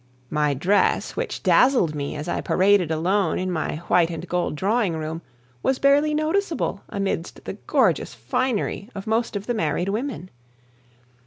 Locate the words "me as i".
1.93-2.41